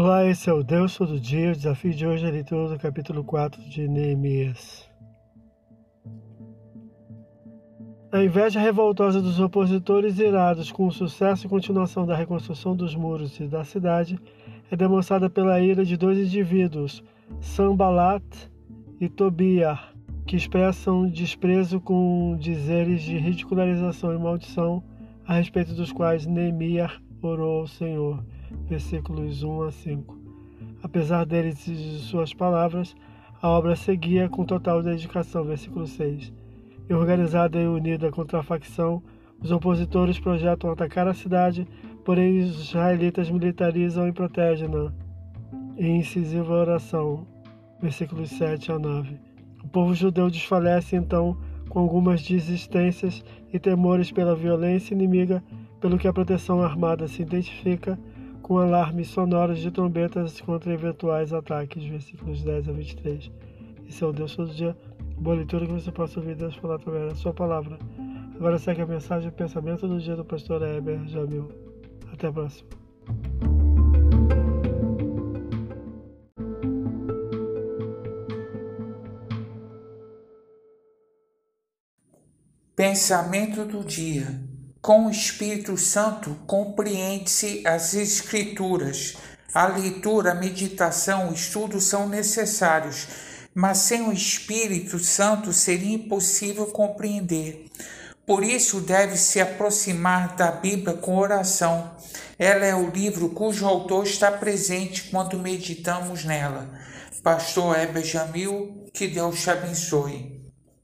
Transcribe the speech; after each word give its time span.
Olá, 0.00 0.24
esse 0.24 0.48
é 0.48 0.52
o 0.52 0.62
Deus 0.62 0.96
Todo 0.96 1.18
Dia. 1.18 1.50
O 1.50 1.56
desafio 1.56 1.92
de 1.92 2.06
hoje 2.06 2.24
é 2.24 2.28
a 2.28 2.30
leitura 2.30 2.68
do 2.68 2.78
capítulo 2.78 3.24
4 3.24 3.60
de 3.68 3.88
Neemias. 3.88 4.88
A 8.12 8.22
inveja 8.22 8.60
revoltosa 8.60 9.20
dos 9.20 9.40
opositores 9.40 10.20
irados 10.20 10.70
com 10.70 10.86
o 10.86 10.92
sucesso 10.92 11.46
e 11.46 11.50
continuação 11.50 12.06
da 12.06 12.14
reconstrução 12.14 12.76
dos 12.76 12.94
muros 12.94 13.40
e 13.40 13.48
da 13.48 13.64
cidade 13.64 14.16
é 14.70 14.76
demonstrada 14.76 15.28
pela 15.28 15.60
ira 15.60 15.84
de 15.84 15.96
dois 15.96 16.16
indivíduos, 16.16 17.02
Sambalat 17.40 18.22
e 19.00 19.08
Tobiah, 19.08 19.80
que 20.24 20.36
expressam 20.36 21.08
desprezo 21.08 21.80
com 21.80 22.36
dizeres 22.38 23.02
de 23.02 23.18
ridicularização 23.18 24.14
e 24.14 24.18
maldição 24.18 24.80
a 25.26 25.34
respeito 25.34 25.74
dos 25.74 25.90
quais 25.90 26.24
Neemias 26.24 27.07
orou 27.22 27.60
ao 27.60 27.66
Senhor 27.66 28.22
versículos 28.68 29.42
1 29.42 29.62
a 29.62 29.70
5. 29.70 30.18
Apesar 30.82 31.24
deles 31.24 31.66
e 31.66 31.72
de 31.72 31.98
suas 32.00 32.32
palavras, 32.32 32.94
a 33.40 33.48
obra 33.48 33.76
seguia 33.76 34.28
com 34.28 34.44
total 34.44 34.82
dedicação, 34.82 35.44
versículo 35.44 35.86
6. 35.86 36.32
E 36.88 36.94
organizada 36.94 37.60
e 37.60 37.66
unida 37.66 38.10
contra 38.10 38.40
a 38.40 38.42
facção, 38.42 39.02
os 39.40 39.50
opositores 39.50 40.18
projetam 40.18 40.70
atacar 40.70 41.06
a 41.06 41.14
cidade, 41.14 41.66
porém 42.04 42.38
os 42.38 42.60
israelitas 42.60 43.30
militarizam 43.30 44.08
e 44.08 44.12
protegem-na. 44.12 44.92
Em 45.76 45.98
incisiva 45.98 46.52
oração, 46.52 47.26
versículos 47.80 48.30
7 48.30 48.72
a 48.72 48.78
9. 48.78 49.16
O 49.62 49.68
povo 49.68 49.94
judeu 49.94 50.30
desfalece 50.30 50.96
então 50.96 51.36
com 51.68 51.78
algumas 51.78 52.22
desistências 52.22 53.22
e 53.52 53.58
temores 53.58 54.10
pela 54.10 54.34
violência 54.34 54.94
inimiga, 54.94 55.42
pelo 55.80 55.98
que 55.98 56.08
a 56.08 56.12
proteção 56.12 56.62
armada 56.62 57.06
se 57.06 57.22
identifica 57.22 57.98
com 58.42 58.58
alarmes 58.58 59.08
sonoros 59.08 59.58
de 59.58 59.70
trombetas 59.70 60.40
contra 60.40 60.72
eventuais 60.72 61.32
ataques, 61.32 61.84
versículos 61.84 62.42
10 62.42 62.68
a 62.68 62.72
23. 62.72 63.30
Esse 63.88 64.02
é 64.02 64.06
o 64.06 64.12
Deus 64.12 64.34
todo 64.34 64.54
dia. 64.54 64.76
Boa 65.16 65.36
leitura 65.36 65.66
que 65.66 65.72
você 65.72 65.90
possa 65.90 66.20
ouvir 66.20 66.34
Deus 66.34 66.54
falar 66.56 66.76
através 66.76 67.08
da 67.10 67.14
sua 67.14 67.34
palavra. 67.34 67.78
Agora 68.36 68.58
segue 68.58 68.82
a 68.82 68.86
mensagem 68.86 69.28
e 69.28 69.30
o 69.30 69.34
pensamento 69.34 69.86
do 69.86 69.98
dia 69.98 70.16
do 70.16 70.24
pastor 70.24 70.62
Heber 70.62 71.06
Jamil. 71.06 71.50
Até 72.12 72.28
a 72.28 72.32
próxima. 72.32 72.68
Pensamento 82.76 83.64
do 83.64 83.82
dia 83.82 84.47
com 84.80 85.06
o 85.06 85.10
Espírito 85.10 85.76
Santo 85.76 86.36
compreende-se 86.46 87.66
as 87.66 87.94
Escrituras. 87.94 89.16
A 89.52 89.66
leitura, 89.66 90.32
a 90.32 90.34
meditação, 90.34 91.30
o 91.30 91.34
estudo 91.34 91.80
são 91.80 92.08
necessários, 92.08 93.06
mas 93.54 93.78
sem 93.78 94.02
o 94.02 94.12
Espírito 94.12 94.98
Santo 94.98 95.52
seria 95.52 95.94
impossível 95.94 96.66
compreender. 96.66 97.66
Por 98.26 98.44
isso, 98.44 98.80
deve 98.80 99.16
se 99.16 99.40
aproximar 99.40 100.36
da 100.36 100.52
Bíblia 100.52 100.94
com 100.94 101.16
oração. 101.16 101.96
Ela 102.38 102.66
é 102.66 102.74
o 102.74 102.90
livro 102.90 103.30
cujo 103.30 103.66
autor 103.66 104.04
está 104.06 104.30
presente 104.30 105.04
quando 105.10 105.38
meditamos 105.38 106.24
nela. 106.24 106.68
Pastor 107.22 107.78
Heber 107.78 108.04
Jamil, 108.04 108.86
que 108.92 109.08
Deus 109.08 109.40
te 109.40 109.50
abençoe. 109.50 110.37